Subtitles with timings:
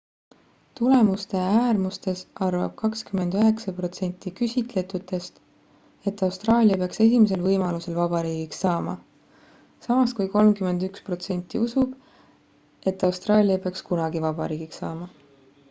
[0.77, 5.35] tulemuste äärmustes arvab 29% küsitletutest
[6.11, 8.95] et austraalia peaks esimesel võimalusel vabariigiks saama
[9.89, 11.93] samas kui 31% usub
[12.93, 15.11] et austraalia ei peaks kunagi vabariigiks saama